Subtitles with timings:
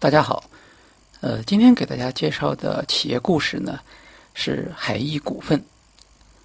[0.00, 0.44] 大家好，
[1.22, 3.80] 呃，今天给大家介绍的企业故事呢
[4.32, 5.60] 是海翼股份。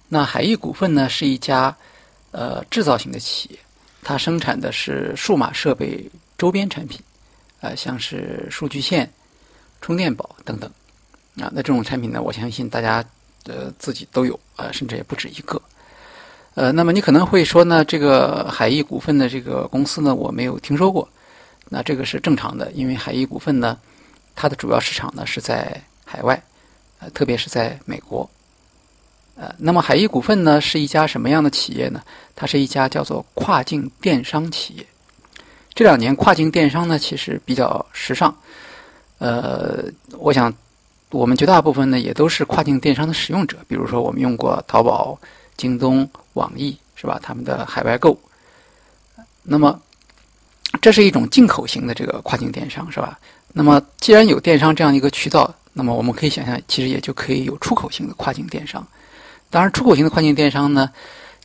[0.08, 1.74] 那海翼股份呢是一家
[2.32, 3.58] 呃制造型的企业，
[4.02, 6.04] 它生产的是数码设备
[6.36, 7.00] 周边产品，
[7.60, 9.08] 啊，像是数据线、
[9.80, 10.68] 充电宝等等。
[11.40, 13.04] 啊，那这种产品呢，我相信大家
[13.44, 15.62] 呃自己都有啊，甚至也不止一个。
[16.54, 21.08] 呃，那么你可能会说呢，这个海翼股份的这个公司呢，我没有听说过。
[21.74, 23.76] 那这个是正常的，因为海翼股份呢，
[24.36, 26.40] 它的主要市场呢是在海外，
[27.00, 28.30] 呃，特别是在美国，
[29.34, 32.00] 呃，那么海翼股份呢是一家什么样的企业呢？
[32.36, 34.86] 它是一家叫做跨境电商企业。
[35.74, 38.32] 这两年跨境电商呢其实比较时尚，
[39.18, 40.54] 呃，我想
[41.10, 45.18] 我们绝大部分呢也都是跨境电商的使用者，比如说我们用过淘宝、
[45.56, 47.18] 京东、网易，是吧？
[47.20, 48.16] 他们的海外购，
[49.42, 49.80] 那么。
[50.84, 53.18] 这是一种进口型的这个跨境电商，是吧？
[53.54, 58.86] 那么既然有电商这样一个渠道，那么我们可以想象，其实也就可以有出口型的跨境电商。
[59.48, 60.90] 当然，出口型的跨境电商呢，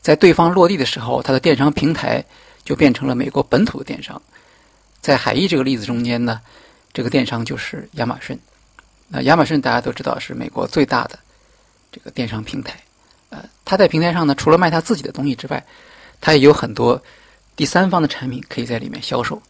[0.02, 2.22] 在对方落地的时候，它的电商平台
[2.66, 4.22] 就变成了美国本土的电商。
[5.00, 6.42] 在海翼这个例子中间呢，
[6.92, 8.38] 这个电商就是亚马逊。
[9.08, 11.18] 那亚马逊大家都知道是美国最大的
[11.94, 12.78] 这个电商平台。
[13.30, 15.66] 呃，它在平台上呢，除了卖它自己的东西之外，
[16.20, 17.02] 它也有很多。
[17.60, 19.42] 第三方的产品可以在里面销售，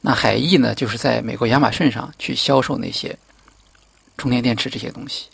[0.00, 3.18] 那海翼呢，就是在美国亚马逊上去销售那些
[4.16, 5.26] 充电电池这些东西。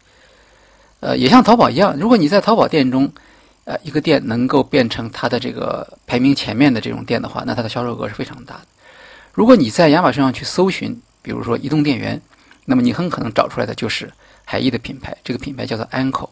[1.01, 3.13] 呃，也像淘宝一样，如果你在淘宝店中，
[3.67, 8.67] 呃，一个店能够变成它的这个排名前面的这种店的话，那它的销售额是非常大的。
[9.35, 12.19] 如果你在亚马逊上去搜寻，比如说移动电源，
[12.65, 14.11] 那么你很可能找出来的就是
[14.43, 16.31] 海翼的品牌，这个品牌叫做 Anko。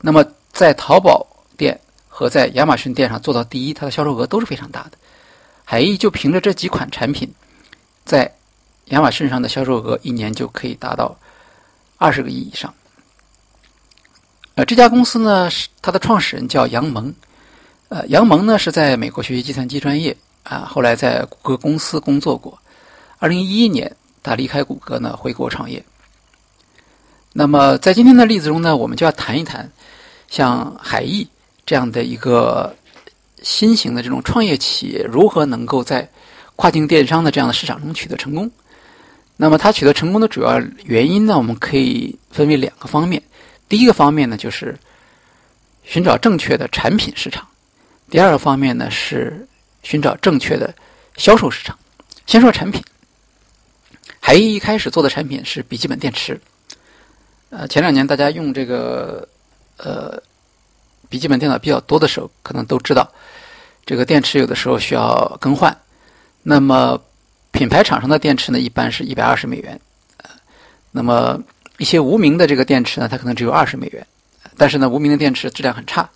[0.00, 1.78] 那么在淘宝店。
[2.18, 4.92] 和在亚马逊店上做到第一，它的销售额都是非常大的。
[5.66, 7.30] 海翼就凭着这几款产品，
[8.06, 8.32] 在
[8.86, 11.14] 亚马逊上的销售额一年就可以达到
[11.98, 12.72] 二十个亿以上。
[14.54, 17.14] 呃，这家公司呢，是它的创始人叫杨蒙。
[17.90, 22.58] 呃，杨蒙呢是在美国学习计算机专业啊，后来在谷歌公司工作过。
[23.18, 25.84] 二零一一年，他离开谷歌呢，回国创业。
[27.34, 29.70] 那么在今天的例子中呢，我们就要谈一谈
[30.30, 31.28] 像海翼。
[31.66, 32.74] 这样的一个
[33.42, 36.08] 新型的这种创业企业，如何能够在
[36.54, 38.48] 跨境电商的这样的市场中取得成功？
[39.36, 41.36] 那么，它取得成功的主要原因呢？
[41.36, 43.20] 我们可以分为两个方面。
[43.68, 44.78] 第一个方面呢，就是
[45.82, 47.44] 寻找正确的产品市场；
[48.08, 49.46] 第二个方面呢，是
[49.82, 50.72] 寻找正确的
[51.16, 51.76] 销售市场。
[52.26, 52.80] 先说产品，
[54.20, 56.40] 海翼一开始做的产品是笔记本电池。
[57.50, 59.28] 呃，前两年大家用这个
[59.78, 60.22] 呃。
[61.08, 63.10] 笔记本电脑比较多的时候，可能都知道，
[63.84, 65.76] 这个电池有的时候需要更换。
[66.42, 67.00] 那么，
[67.50, 69.80] 品牌厂商的电池呢，一般是一百二十美元。
[70.92, 71.40] 那么
[71.78, 74.06] 一些无名的这个电池呢，它可能只有二十美元。
[74.56, 76.08] 但是呢，无名的电池质量很差，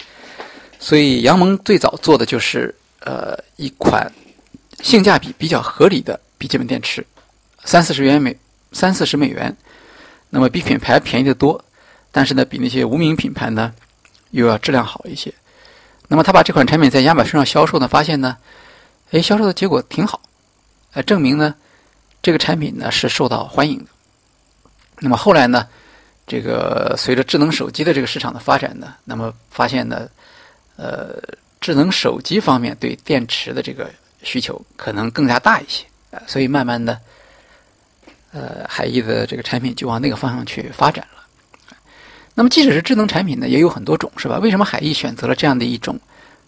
[0.78, 4.10] 所以杨蒙最早做的就是呃一款
[4.82, 7.04] 性价比比较合理的笔记本电池，
[7.64, 8.34] 三四十元美
[8.72, 9.54] 三四十美元，
[10.30, 11.62] 那么比品牌便宜的多，
[12.10, 13.72] 但是呢，比那些无名品牌呢。
[14.30, 15.32] 又要质量好一些，
[16.08, 18.36] 那么他把这款产品在亚马逊上销售呢，发现呢，
[19.10, 20.20] 哎，销售的结果挺好，
[20.92, 21.54] 呃，证明呢，
[22.22, 23.86] 这个产品呢是受到欢迎的。
[24.98, 25.66] 那么后来呢，
[26.26, 30.08] 这个随着智能手机的这个市场的发展呢，那么发现呢，
[30.76, 31.20] 呃，
[31.60, 33.90] 智能手机方面对电池的这个
[34.22, 37.00] 需求可能更加大一些，呃，所以慢慢的，
[38.32, 41.19] 呃，海翼的这个产品就往那个方向去发展了。
[42.34, 44.38] 那么，即使是智能产品呢，也有很多种，是吧？
[44.38, 45.98] 为什么海翼选择了这样的一种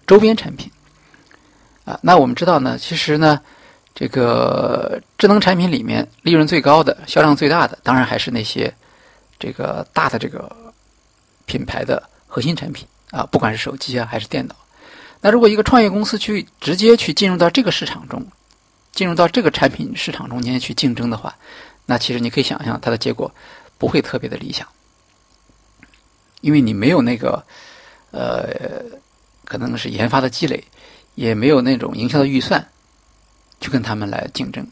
[0.07, 0.71] 周边产品？
[1.85, 3.41] 啊，那我们知道呢，其实呢，
[3.95, 8.73] 这个智能产品里面利润最高的、销量最大的，当然还是那些
[9.39, 10.51] 这个大的这个
[11.45, 14.55] 品牌的核心产品啊，不管是手机啊还是电脑。
[15.21, 18.25] 那如果一个创业公司去直接去进入到这个市场中，
[18.93, 21.35] 进入到这个产品市场中间去竞争的话，
[21.87, 23.33] 那其实你可以想象，它的结果
[23.79, 24.67] 不会特别的理想。
[26.43, 27.43] 因为你没有那个，
[28.11, 28.83] 呃，
[29.47, 30.63] 可能是研发的积累，
[31.15, 32.69] 也没有那种营销的预算，
[33.61, 34.67] 去跟他们来竞争。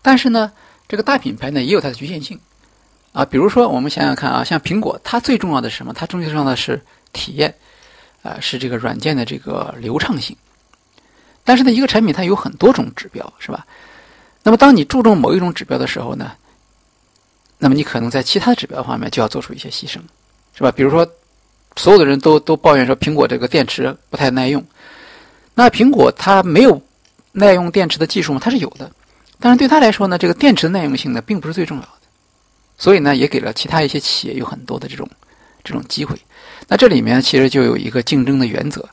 [0.00, 0.50] 但是呢，
[0.88, 2.40] 这个大品牌呢也有它的局限性，
[3.12, 5.92] 啊，比如说我们想想看啊，像苹果，它最重要的是什么？
[5.92, 6.80] 它最重要的是
[7.12, 7.54] 体验，
[8.22, 10.36] 啊，是这个软件的这个流畅性。
[11.44, 13.66] 但是呢，一个产品它有很多种指标，是吧？
[14.42, 16.32] 那么当你注重某一种指标的时候呢，
[17.58, 19.98] 那么你可能在其他指标方面就要做出一些牺牲。
[20.56, 20.72] 是吧？
[20.72, 21.06] 比如说，
[21.76, 24.64] 所有的人都都抱怨说苹果这个电池不太耐用。
[25.54, 26.80] 那苹果它没有
[27.32, 28.40] 耐用电池的技术吗？
[28.42, 28.90] 它是有的。
[29.38, 32.08] 但是对他来说呢，这个电池的耐用性呢，并不是最重要的，
[32.78, 35.06] 所以呢，也给了其他一些企业有很多的这种
[35.62, 36.18] 这种机会。
[36.68, 38.88] 那这里面其实就有一个竞争的原则，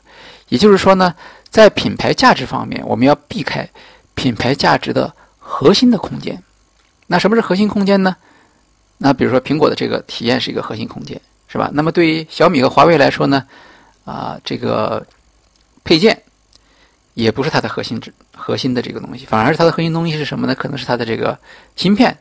[0.50, 1.14] 也就是说呢，
[1.48, 3.66] 在品牌价值方面，我们要避开
[4.14, 6.42] 品牌价值的核心的空间。
[7.06, 8.14] 那什么是核心空间呢？
[8.98, 11.18] 那比如说苹果的这个体验是一个核心空间，
[11.54, 11.70] 是吧？
[11.72, 13.46] 那么对于小米和华为来说呢，
[14.04, 15.06] 啊，这个
[15.84, 16.20] 配件
[17.12, 18.12] 也不是它的核心值。
[18.32, 20.54] 核心的这个东西，反而是它的核心东西是什么呢？
[20.56, 21.38] 可能是它的这个
[21.76, 22.18] 芯片，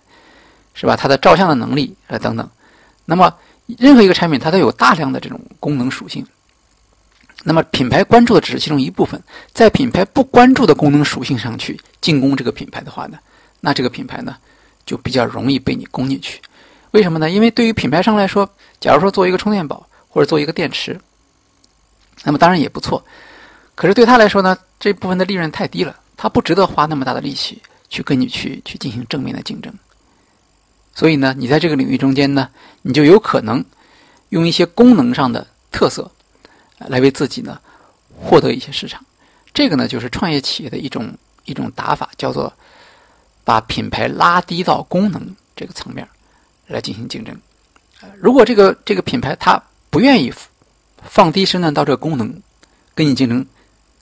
[0.75, 0.95] 是吧？
[0.95, 2.47] 它的照相的能力啊等等。
[3.05, 3.33] 那么
[3.65, 6.23] 任何一个产品，它都有大量的这种功能属性。
[7.43, 9.19] 那么品牌关注的只是其中一部分，
[9.51, 13.17] 在品牌不关注的功能属性上去进攻这个品牌的话呢，
[13.61, 14.37] 那这个品牌呢
[14.85, 16.39] 就比较容易被你攻进去。
[16.93, 17.29] 为什么呢？
[17.29, 18.49] 因为对于品牌商来说，
[18.79, 20.99] 假如说做一个充电宝或者做一个电池，
[22.23, 23.03] 那么当然也不错。
[23.75, 25.95] 可是对他来说呢，这部分的利润太低了。
[26.15, 29.73] 他不值得花那么大的力气去跟你去去进行正面的竞争，
[30.93, 32.47] 所以呢，你在这个领域中间呢，
[32.83, 33.65] 你就有可能
[34.29, 36.09] 用一些功能上的特色
[36.77, 37.59] 来为自己呢
[38.15, 39.03] 获得一些市场。
[39.53, 41.11] 这个呢，就是创业企业的一种
[41.45, 42.53] 一种打法，叫做
[43.43, 46.07] 把品牌拉低到功能这个层面
[46.67, 47.35] 来进行竞争。
[48.17, 50.33] 如果这个这个品牌它不愿意
[51.03, 52.41] 放低身段到这个功能
[52.93, 53.45] 跟你竞争。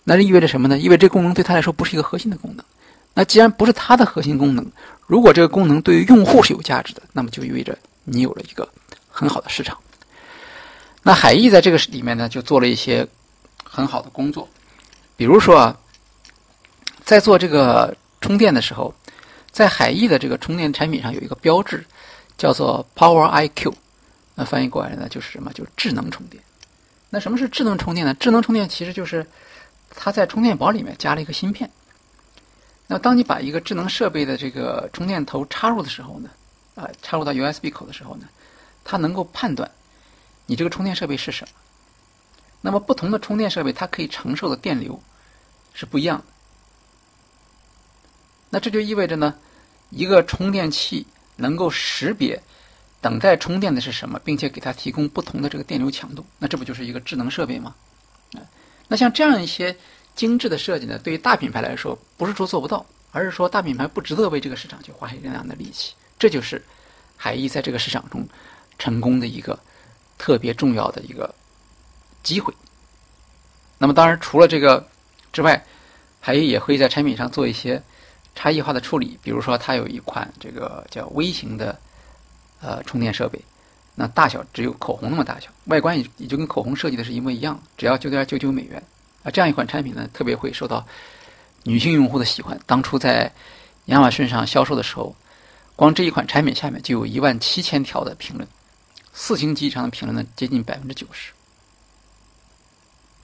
[0.04, 0.80] 那是意味着什么呢？
[0.80, 2.66] 意味着这功能对他来说不是一个核心的功能。
[3.14, 4.66] 那既然不是它的核心功能，
[5.06, 8.68] 如果这个功能对于用户是有价值的，那么就意味着你有了一个
[9.08, 9.78] 很好的市场。
[11.04, 13.08] 那海翼在这个里面呢，就做了一些
[13.64, 14.50] 很好的工作，
[15.16, 15.78] 比如说啊，
[17.06, 18.92] 在做这个充电的时候，
[19.52, 21.86] 在海翼的这个充电产品上有一个标志，
[22.42, 23.72] 叫做 Power IQ。
[24.34, 25.54] 那翻译过来呢，就是什么？
[25.54, 26.42] 就是智能充电。
[27.12, 28.16] 那什么是智能充电呢？
[28.16, 29.24] 智能充电其实就是。
[29.94, 31.70] 它在充电宝里面加了一个芯片。
[32.88, 36.30] 那当你把一个智能设备的这个充电头插入的时候呢，
[36.76, 38.30] 啊，插入到 USB 口的时候呢，
[38.86, 39.70] 它能够判断
[40.46, 41.54] 你这个充电设备是什么。
[42.62, 44.98] 那么不同的充电设备，它可以承受的电流
[45.74, 46.24] 是不一样的。
[48.50, 49.36] 那这就意味着呢，
[49.90, 51.06] 一个充电器
[51.42, 52.42] 能够识别
[53.02, 56.26] 等待充电的是什么，并且给它提供不同的这个电流强度。
[56.40, 57.76] 那这不就是一个智能设备吗？
[58.88, 59.76] 那像这样一些
[60.16, 65.94] 精致的设计呢，对于大品牌来说，不是说做不到，而是说大品牌不值得为这个市场去花费这样的力气。
[66.20, 66.62] 这就是
[67.16, 68.28] 海翼在这个市场中
[68.78, 69.58] 成功的一个
[70.18, 71.34] 特别重要的一个
[72.22, 72.54] 机会。
[73.78, 74.86] 那么，当然除了这个
[75.32, 75.66] 之外，
[76.20, 77.82] 海翼也会在产品上做一些
[78.36, 81.80] 差异化的处理，比如说它有一款这个叫微型的
[82.62, 83.40] 呃充电设备。
[83.94, 88.82] 那大小只有口红那么大小，外观也也就跟口红设计的是一模一样，只要九点九九美元
[89.22, 89.30] 啊！
[89.30, 90.84] 这样一款产品呢，特别会受到
[91.64, 92.58] 女性用户的喜欢。
[92.66, 93.32] 当初在
[93.86, 95.14] 亚马逊上销售的时候，
[95.76, 98.48] 光这一款产品下面就有一万七千条的评论，
[99.12, 101.34] 四星级以上的评论呢，接近百分之九十。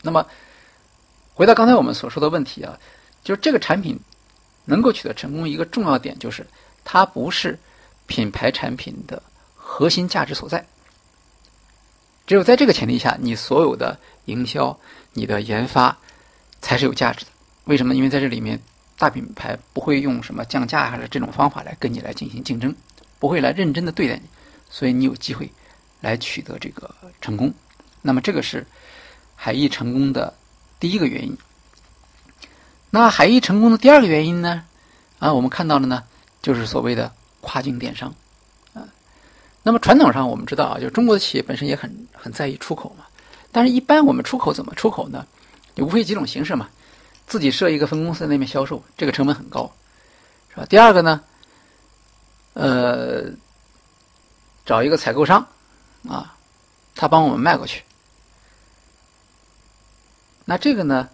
[0.02, 0.28] 那么，
[1.34, 2.78] 回到刚才我们所说的问题啊，
[3.24, 3.98] 就是这个产品
[4.68, 6.46] 能够取得成功，一个重要点就是
[6.84, 7.58] 它不是
[8.06, 9.24] 品牌产品的。
[9.70, 10.66] 核心价值所在，
[12.26, 14.76] 只有在这个前提下，你所有的营销、
[15.12, 15.96] 你的研发
[16.62, 17.32] 才是有价值的。
[17.66, 17.94] 为什么？
[17.94, 18.58] 因为在这里面，
[18.98, 22.74] 大品牌不会用什么降价还是这种方法来跟你来进行竞争，
[23.20, 24.24] 不会来认真的对待你，
[24.70, 25.52] 所以你有机会
[26.00, 27.54] 来取得这个成功。
[28.02, 28.66] 那么，这个是
[29.36, 30.34] 海翼成功的
[30.80, 31.38] 第一个原因。
[32.98, 34.64] 那海翼成功的第二个原因呢？
[35.20, 36.04] 啊，我们看到了呢，
[36.42, 37.12] 就是所谓的
[37.42, 38.14] 跨境电商。
[38.74, 38.82] 啊
[39.64, 43.06] 那么传统上我们知道啊，就中国的企业本身也很很在意出口嘛。
[43.52, 45.26] 但是，一般我们出口怎么出口呢？
[45.76, 46.70] 也无非几种形式嘛。
[47.28, 49.72] 自己设一个分公司在那边销售，这个成本很高，
[50.50, 50.66] 是吧？
[50.66, 51.22] 第二个呢，
[52.54, 53.26] 呃，
[54.66, 55.46] 找一个采购商
[56.08, 56.36] 啊，
[56.96, 57.84] 他帮我们卖过去。
[60.46, 61.10] 那这个呢，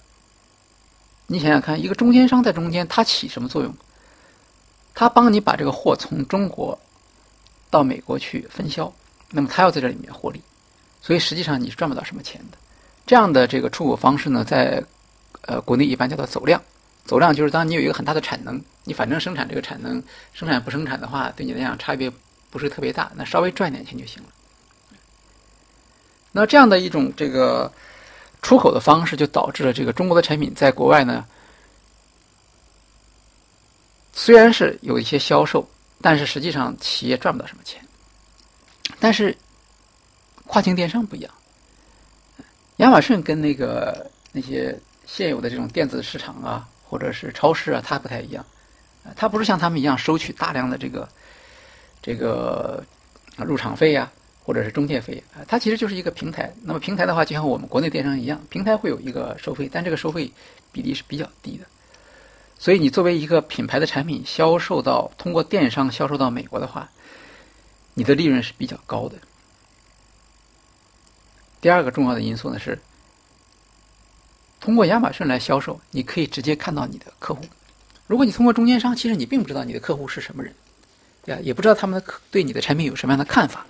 [1.33, 3.75] 你想想看，一个中间商在中间，他起什么作用？
[4.93, 6.79] 他帮你把这个货从中国。
[7.73, 8.93] 到美国去分销，
[9.31, 10.39] 那么他要在这里面获利，
[11.01, 12.57] 所以实际上你是赚不到什么钱的。
[13.03, 14.83] 这样的这个出口方式呢，在
[15.47, 16.61] 呃国内一般叫做走量。
[17.03, 22.11] 走量就是当你有一个很大的产能，你反正生产这个产能，生产不生产的话，对你来讲差别
[22.51, 24.29] 不是特别大，那稍微赚点钱就行了。
[26.31, 27.73] 那这样的一种这个
[28.43, 31.25] 出口的方式，就导致了这个中国的产品在国外呢，
[34.13, 35.67] 虽然是有一些销售。
[36.05, 37.81] 但是实际上，企业赚不到什么钱。
[38.99, 39.33] 但是，
[40.45, 41.33] 跨境电商不一样。
[42.77, 48.45] 亚马逊跟那个那些现有的这种电子市场啊，或者是超市啊，它不太一样。
[49.15, 51.07] 它不是像他们一样收取大量的这个
[52.01, 52.83] 这个
[53.37, 54.11] 入场费呀，
[54.43, 56.53] 或者是中介费啊，它其实就是一个平台。
[56.61, 60.31] 那么平台的话，就像我们国内电商一样，平台会有一个收费，但这个收费
[60.71, 61.65] 比例是比较低的。
[62.59, 66.89] 所以你作为一个品牌的产品销售到通过电商销售到美国的话，
[67.93, 69.15] 你的利润是比较高的。
[71.59, 72.77] 第二个重要的因素呢是，
[74.59, 77.41] 通过亚马逊来销售，你可以直接看到你的客户。
[78.07, 80.53] 如果你通过中间商，其实你并不知道你的客户是什么人，
[81.23, 81.41] 对吧？
[81.41, 83.65] 也不知道他们的客对你的产品有什么样的看法。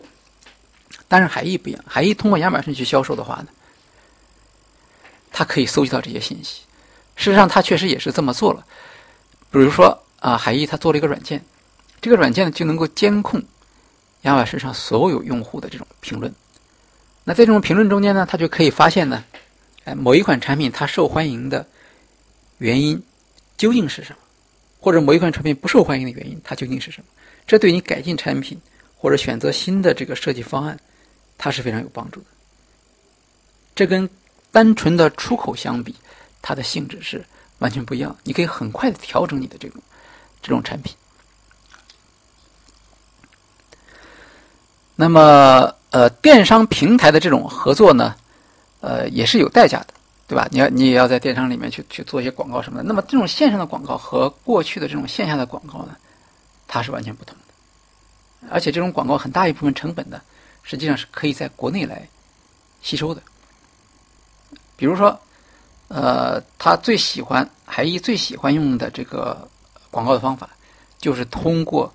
[1.13, 3.49] 但是海易不一样，海易通过亚马逊去销售的话呢，
[5.31, 6.63] 它可以搜集到这些信息。
[7.15, 8.65] 事实上，它确实也是这么做了。
[9.51, 11.39] 比如说啊，海易它做了一个软件，
[12.01, 13.39] 这个软件呢就能够监控
[14.23, 16.33] 亚马逊上所有用户的这种评论。
[17.23, 19.23] 那在这种评论中间呢，它就可以发现呢，
[19.83, 21.63] 哎，某一款产品它受欢迎的
[22.57, 22.99] 原因
[23.55, 24.17] 究竟是什么？
[24.79, 27.05] 或者某一款产品不受欢迎的原因，它究竟是什么？
[27.45, 28.59] 这对你改进产品
[28.97, 30.75] 或者选择新的这个设计方案，
[31.43, 32.27] 它是非常有帮助的。
[33.75, 34.09] 这跟
[34.49, 35.93] 单纯的出口相比，
[36.41, 37.25] 它的性质是
[37.59, 38.15] 完全不一样。
[38.23, 39.81] 你可以很快的调整你的这种
[40.41, 40.95] 这种产品。
[44.95, 48.15] 那么，呃，电商平台的这种合作呢，
[48.79, 49.87] 呃，也是有代价的。
[50.25, 50.47] 对吧？
[50.49, 52.83] 你要你也要在电商里面去去做一些广告什么的。
[52.85, 55.97] 那么这种线上的广告和过去的这种线下的广告呢，
[56.65, 58.49] 它是完全不同的。
[58.49, 60.21] 而且这种广告很大一部分成本呢，
[60.63, 62.07] 实际上是可以在国内来
[62.81, 63.21] 吸收的。
[64.75, 65.17] 比如说，
[65.89, 69.47] 呃，他最喜欢海一最喜欢用的这个
[69.91, 70.49] 广告的方法，
[70.97, 71.93] 就是通过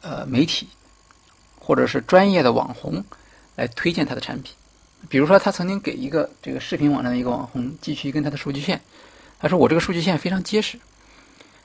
[0.00, 0.68] 呃媒体
[1.58, 3.04] 或者是专业的网红
[3.56, 4.54] 来推荐他的产品。
[5.08, 8.80] 比如说，他曾经给一个这个视频网站的一个网红寄去一根他的数据线，
[9.38, 10.78] 他说：“我这个数据线非常结实，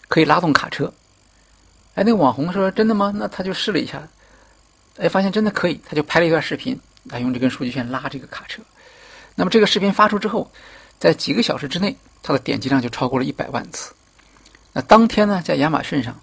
[0.08, 0.94] 可以拉动卡车。”
[1.96, 4.08] 哎，那个网红说：“真的吗？”那他就试了一下，
[4.98, 8.62] 哎，发现真的可以，他就拍了一段视频，他用这根数据线拉这个卡车。
[9.36, 10.52] 那么这个视频发出之后，
[11.00, 13.94] 在几个小时之内，它的点击量就超过了一百万次。
[14.72, 16.20] 那当天呢，在亚马逊上，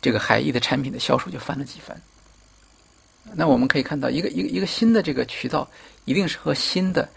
[0.00, 2.00] 这个海艺的产品的销售就翻了几番。
[3.34, 5.68] 那我们可以看到，一个一个一个新的这个渠道，
[6.04, 7.08] 一定是和新的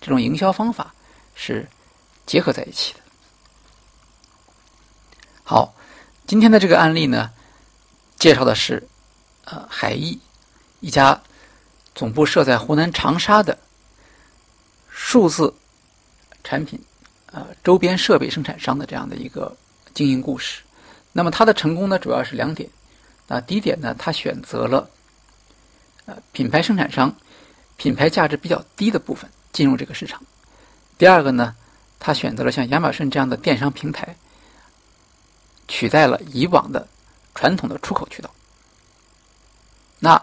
[0.00, 0.94] 这种营销方法
[1.34, 1.66] 是
[2.26, 3.00] 结合在一起的。
[5.42, 5.74] 好，
[6.26, 7.30] 今天的这个案例呢，
[8.18, 8.86] 介绍的是
[9.44, 10.18] 呃海艺
[10.80, 11.20] 一家
[11.94, 13.58] 总部设在湖南长沙的
[14.90, 15.52] 数字
[16.42, 16.80] 产品
[17.32, 19.56] 呃周边设备生产商的这样的一个
[19.92, 20.62] 经营故事。
[21.12, 22.68] 那么它的成功呢，主要是两点。
[23.26, 24.90] 啊，第一点呢，他选择了。
[26.04, 27.14] 呃，品牌生产商，
[27.78, 30.22] 品牌价值比较低的部分进入这个市场。
[30.98, 31.56] 第二个呢，
[31.98, 34.14] 他选择了像亚马逊这样的电商平台，
[35.66, 36.86] 取代了以往的
[37.34, 38.30] 传统的出口渠道。
[40.04, 40.20] 那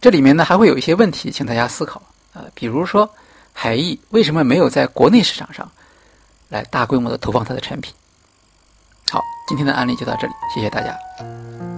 [0.00, 2.02] 这里面呢，还会有一些问题，请大家思考。
[2.32, 3.08] 呃，比如说
[3.52, 5.70] 海艺为什么没有在国内市场上
[6.48, 7.94] 来大规模的投放它的产品？
[9.08, 11.75] 好，今天的案例就到这里，谢谢大家。